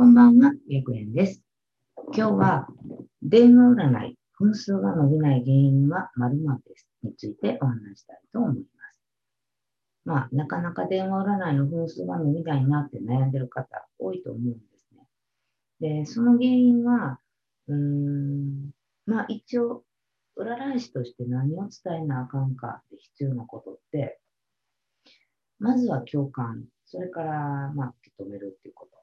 [0.00, 1.42] こんばんは、薬園です。
[2.16, 2.68] 今日は、
[3.20, 6.88] 電話占い、分数が伸びない原因は〇〇です。
[7.02, 9.02] についてお話したいと思います。
[10.06, 14.88] まあ、なかなか電話占いの分数が伸びないなって悩んでる方多いと思うんです
[15.82, 16.00] ね。
[16.06, 17.20] で、その原因は、
[17.68, 18.70] うーん、
[19.04, 19.84] まあ一応、
[20.38, 24.18] 占い師として何を伝えなあかんかって必要なことって、
[25.58, 28.99] まずは共感、それから、まあ、受け止めるっていうこと。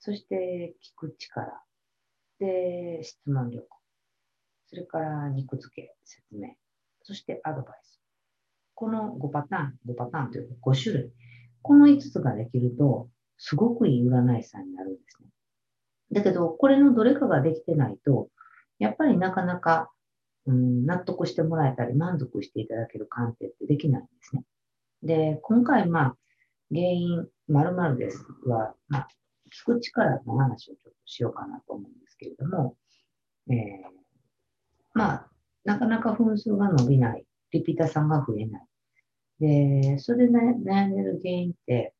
[0.00, 1.62] そして、聞く力。
[2.38, 3.66] で、質問力。
[4.66, 6.54] それから、肉付け、説明。
[7.02, 8.00] そして、アドバイス。
[8.74, 11.12] この5パターン、5パターンというか5種類。
[11.60, 15.28] この5つができると、すごくいい占い師さんになるんですね。
[16.12, 18.28] だけど、これのどれかができてないと、
[18.78, 19.90] やっぱりなかなか、
[20.46, 24.44] うん、納得してもらえたり、満足していただける鑑定ってできないんですね。
[25.02, 26.16] で、今回、まあ、
[26.70, 29.08] 原因〇〇ですは、まあ、
[29.50, 32.76] 聞く力の話をちょっとしようかなと思うんですけれども、
[33.48, 33.56] えー、
[34.94, 35.30] まあ、
[35.64, 38.66] なかなか分数が伸びない、リピーターさんが増えない。
[39.40, 41.94] で、それで悩んでる原因って、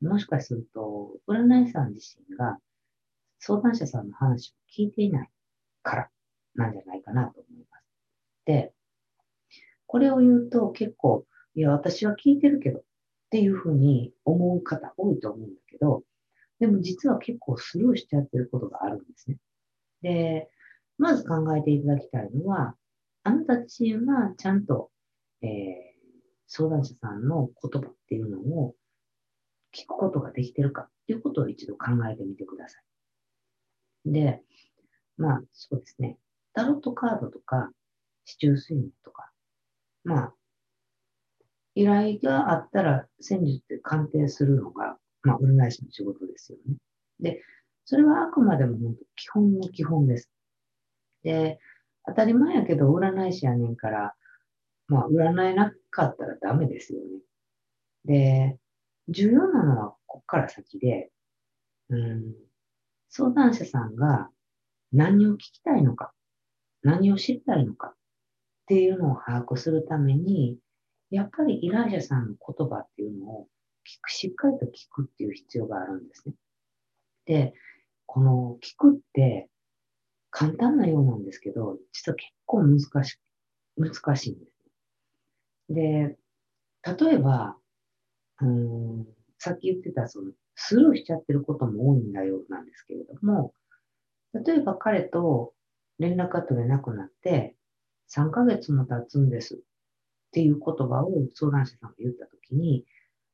[0.00, 2.58] もしかすると、占い師さん自身が
[3.38, 5.30] 相談者さんの話を聞いていない
[5.82, 6.10] から
[6.54, 7.84] なんじゃないかなと思います。
[8.46, 8.72] で、
[9.86, 12.82] これを言うと結構、いや、私は聞いてるけどっ
[13.30, 16.02] ていうふうに思う方多いと思うんだけど、
[16.64, 19.36] でも実は結構スルーしちゃってることがあるんですね。
[20.00, 20.48] で、
[20.96, 22.74] まず考えていただきたいのは、
[23.22, 24.90] あなた自身はちゃんと、
[25.42, 25.50] えー、
[26.46, 28.74] 相談者さんの言葉っていうのを
[29.74, 32.78] 聞くことができてるかっていうことを一度考えてみてくださ
[34.06, 34.10] い。
[34.10, 34.40] で、
[35.18, 36.16] まあそうですね。
[36.54, 37.68] タロットカードとか、
[38.24, 39.30] 市中睡眠とか、
[40.02, 40.34] まあ、
[41.74, 44.93] 依頼があったら戦術って鑑定するのが、
[45.24, 46.76] まあ、占い師の仕事ですよね。
[47.18, 47.42] で、
[47.84, 50.30] それはあくまでも本当基本の基本です。
[51.22, 51.58] で、
[52.06, 54.14] 当たり前やけど占い師やねんから、
[54.86, 57.06] まあ、占えなかったらダメですよね。
[58.04, 58.58] で、
[59.08, 61.10] 重要なのはこっから先で、
[61.88, 62.34] うん、
[63.08, 64.28] 相談者さんが
[64.92, 66.12] 何を聞きたいのか、
[66.82, 67.94] 何を知りたいのかっ
[68.66, 70.58] ていうのを把握するために、
[71.10, 73.48] やっぱり依頼者さんの言葉っていうのを
[73.84, 76.34] 聞く、しっかりと聞くっていう必要があるんですね。
[77.26, 77.54] で、
[78.06, 79.48] この聞くって
[80.30, 83.18] 簡単なようなんですけど、実は結構難しい、
[83.76, 84.54] 難しいんです。
[85.70, 86.16] で、
[87.06, 87.56] 例えば、
[88.40, 89.06] うん、
[89.38, 93.52] さっき言ってたそのスルーしちゃってることも多いんだようなんですけれども、
[94.34, 95.52] 例えば彼と
[95.98, 97.54] 連絡が取れなくなって
[98.08, 99.58] 3ヶ月も経つんですっ
[100.32, 102.84] ていう言葉を相談者さんが言ったときに、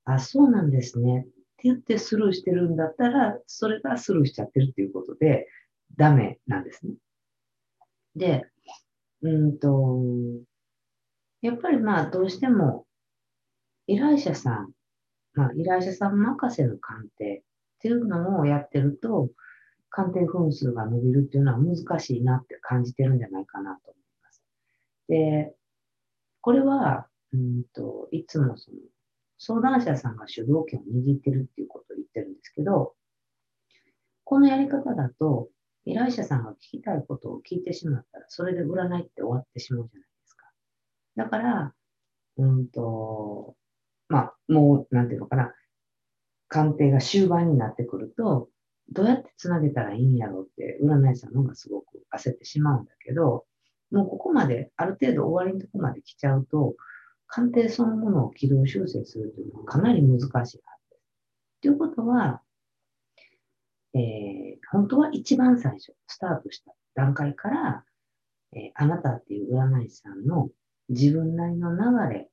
[0.05, 1.31] あ、そうなんですねって
[1.65, 5.47] 言ってスルーしてるんだったら、それがスルーしちゃってるっていうことで、
[5.97, 6.95] ダメなんですね。
[8.17, 8.47] で、
[9.23, 10.01] うんと、
[11.43, 12.87] やっぱりまあどうしても
[13.87, 14.73] 依頼者さん、
[15.35, 17.43] まあ依頼者さん任せの鑑定っ
[17.81, 19.31] ていうのをやってると、
[19.91, 24.43] 鑑定分数が伸びるっていうのは難しいなって感じてるんじゃないかなと思います。
[25.09, 25.55] で、
[26.41, 28.79] これは、うんと、いつもその、
[29.43, 32.95] 相談者さんが主導権を握ってるっていうことを言ってるんですけど、
[34.25, 35.49] このやり方だと、
[35.87, 40.47] 依頼者さんが聞きたいことを聞いてしまったら、それで占いって終わってしまうじゃないですか。
[41.17, 41.75] だから、
[42.37, 43.57] うんと、
[44.09, 45.55] まあ、もう、なんていうのかな、
[46.49, 48.51] 鑑定が終盤になってくると、
[48.93, 53.47] どうやってつなげたらいいんやろうって、占い師さんの方がすごく焦ってしまうんだけど、
[53.91, 56.75] もうここまで、ある程度終わりのとこまで来ちゃうと、
[57.31, 60.63] 鑑定そのものを軌道修正するというのはかなり難しいはずです。
[61.63, 62.43] ということは、
[63.95, 67.85] えー、本当は一番最初、スタートした段階から、
[68.53, 70.49] えー、あなたっていう占い師さんの
[70.89, 72.29] 自分なりの流れ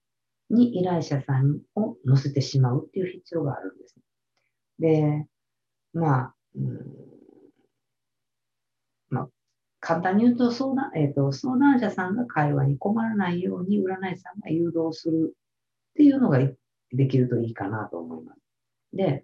[0.50, 3.96] に依頼者さんを乗せてしまうっていう必要があるんです。
[4.80, 5.28] ね
[5.94, 6.97] で、まあ、うん、
[9.88, 15.34] 簡単に言うと相談、えーと、相談者さんが会話に困らないように占い師さんが誘導する
[15.92, 16.40] っていうのが
[16.92, 18.40] できるといいかなと思います。
[18.92, 19.24] で、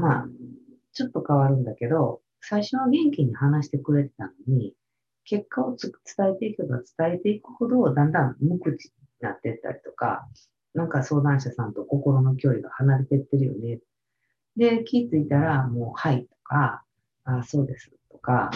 [0.00, 0.28] まあ、
[0.92, 4.74] ちょっと変わるんだけど、最初は元気に話してくれてたのに、
[5.24, 5.92] 結果を伝
[6.34, 10.26] えていけば伝えていくほど、だんだん無口になっていったりとか、
[10.74, 13.78] なんか相談者さんと心の距離が離れていってるよね。
[14.56, 16.82] で、気づいたら、もう、はいとか、
[17.22, 17.94] あそうです
[18.24, 18.50] か、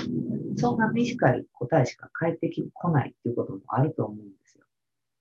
[0.57, 4.65] そんな短い答えしか返ってこないっていうこともあると思うんですよ。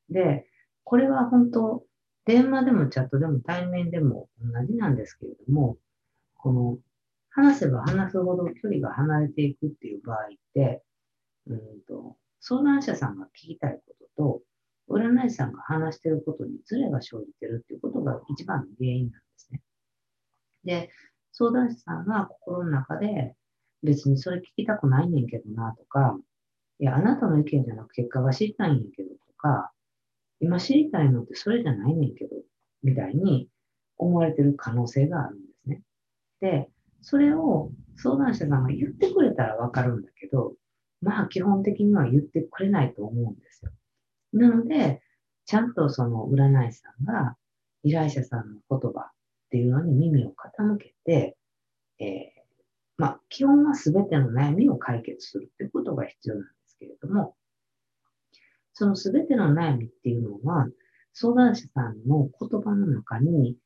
[0.10, 0.48] で、
[0.84, 1.84] これは本当、
[2.26, 5.78] 電話でもチャットでも対面でも同じなんですけれども、
[6.38, 6.78] この
[7.30, 10.82] 話せば話すほど距離が離れていくっていう場合って、
[11.48, 14.42] うんと、相談者さんが聞きたいことと、
[14.90, 19.62] 占い師さんが話してることにズレが生じてるっていうことが一番の原因なんですね。
[20.64, 20.90] で、
[21.34, 23.36] 相談者さんが心の中で、
[23.84, 26.18] 別にそれ聞きたくないねんけどなとか、
[26.80, 29.72] いや、あなたの意見じゃなく結果が知りたいんやけどとか、
[30.40, 32.36] 今知りたいのってそれじゃないねんけど、
[32.84, 33.50] みたいに
[33.98, 35.82] 思われてる可能性があるんですね。
[36.40, 36.70] で、
[37.02, 40.54] それを相談者さんが言ってくれたらわかるんだけど、
[41.02, 43.72] まあ基本的には言ってくれないと思うんですよ。
[44.34, 45.02] なので、
[45.46, 47.36] ちゃんとその占い師さんが
[47.84, 49.12] 依頼者さんの言葉っ
[49.50, 51.38] ていうのに耳を傾けて、
[52.00, 52.37] えー、
[52.98, 57.36] まあ基本は全ての悩みを解決するっていうことが必要なんですけれども、
[58.74, 60.68] その全ての悩みっていうのは、
[61.14, 63.58] 相談者さんの言葉の中に、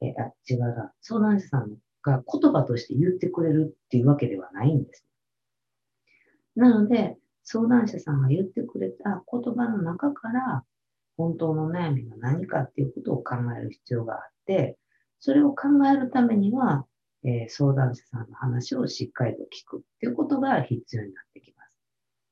[0.00, 5.04] えー、あ、違うな、相談者さんが言葉として言ってくれるっていうわけではないんです。
[6.54, 10.64] なので、相談者さんが言ってくれた言葉の中から、
[11.16, 14.78] 本当の悩みが何かっていうことを考える必要があって、
[15.18, 16.86] それを考えるためには、
[17.24, 21.78] えー、相談者さんの話をしっかりと聞くっていうことが必要になってきます。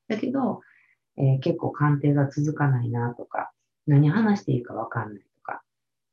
[0.07, 0.61] だけど、
[1.17, 3.51] えー、結構鑑定が続かないなとか、
[3.87, 5.61] 何話していいかわかんないとか、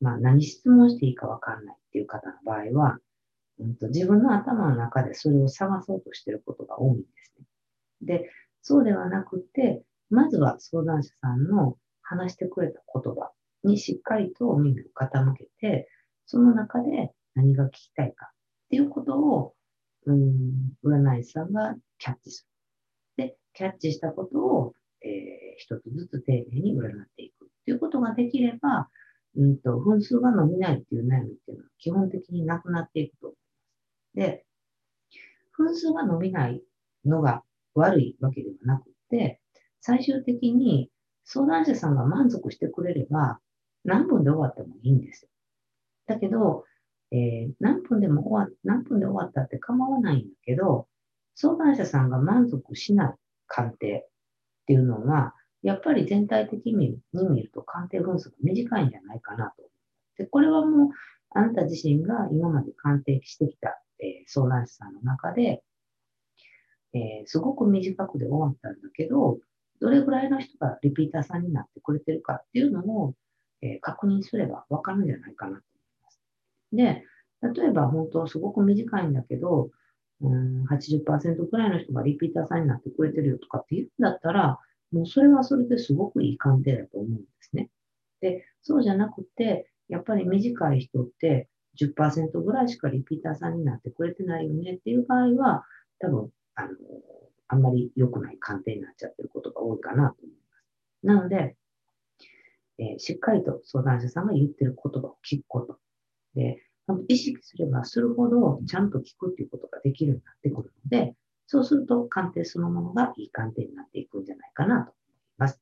[0.00, 2.98] まあ何質問していいかわかんないっていう方の場合は、
[3.58, 7.46] うんと、自分の頭の中でそれを探そうとしていることが多いんですね。
[8.02, 8.30] で、
[8.62, 13.30] そうではなくて、まずは相談者さんの話してくれた言葉
[13.64, 15.88] にしっかりと耳を傾けて、
[16.26, 18.32] その中で何が聞きたいか
[18.66, 19.54] っていうことを、
[20.06, 22.46] うん、占い師さんがキャッチす
[23.16, 23.24] る。
[23.24, 24.72] で、キャッチしたことを、
[25.02, 25.10] えー、
[25.56, 28.88] 一つずつ丁寧に占っていくっていうことができれば、
[29.36, 34.30] うんと、分数が伸びないっていう悩みっていうのは基本的になくなっていくと思います。
[34.30, 34.44] で、
[35.56, 36.62] 分数が伸びない
[37.04, 37.42] のが
[37.74, 39.40] 悪いわけではなくて、
[39.80, 40.90] 最終的に
[41.24, 43.38] 相談者さんが満足してくれれば、
[43.84, 45.28] 何分で終わってもいいんですよ。
[46.06, 46.64] だけど、
[47.12, 50.88] えー、何分でも終わ、何分で終わったって構わないんだけど、
[51.34, 53.14] 相談者さんが満足しない
[53.46, 54.08] 鑑定っ
[54.66, 59.64] ていうのは、やっぱり全体的に見ると鑑定分数が短いんじゃないかなと。
[60.18, 60.88] で、これはもう、
[61.30, 65.62] あなた自身が今まで鑑定してきた、えー、相談者さんの中で、
[66.94, 69.38] えー、すごく短くで終わったんだけど、
[69.80, 73.14] どれぐらいの人がリピーターさんになってくれてるかっていうのを、
[73.60, 75.65] えー、確認すればわかるんじゃないかなと。
[76.72, 77.04] で、
[77.42, 79.70] 例えば本当すごく短いんだけど、
[80.22, 84.58] うん80%くらいの人がリピーターさんになってくれてるよとかって言うんだったら、
[84.92, 87.68] もうそれはそれですごくいい鑑定だと思うんですね。
[88.20, 91.48] で、そうじゃなくて、やっぱり短い人って
[91.78, 95.64] 10%ぐらいしかリピーターさんになってくれてないよねっていう場合は、
[95.98, 96.70] 多分あの、
[97.48, 101.06] あんまり良くない鑑定になっちゃってることが多いかなと思います。
[101.06, 101.56] なので、
[102.78, 105.78] えー、しっかりと相談者さんが言ってる言葉を聞くこと。
[106.36, 106.62] で、
[107.08, 111.14] 意識すればするほどちゃんと聞くっていうことができるようになってくるので、
[111.48, 114.92] そうすると鑑定そのものがいい鑑定になっていくんじゃないかなと思い
[115.38, 115.60] ます。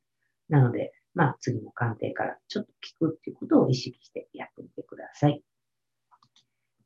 [0.51, 5.43] なので、まあ次の鑑定からちょっと聞くっていうことを意識してやってみてください。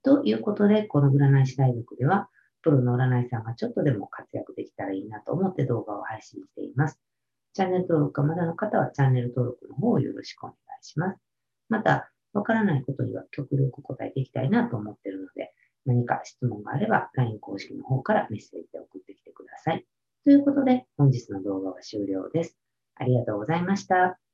[0.03, 2.29] ということで、この占い師大学では、
[2.63, 7.01] プロの占い師さんがちょっとでも活躍できたらいいなと思って動画を配信しています。
[7.55, 11.19] チャンネル登録がまだの方はチャンネル登録の方をよろしくお願いします。
[11.69, 15.53] また、わからないことには極力答えていきたいなと思っているので、
[15.87, 19.85] 何か質問があれば LINE 公式の方からメッセージで送ってきてください。
[20.25, 22.57] ということで、本日の動画は終了です。
[22.95, 24.28] ありがとうございました。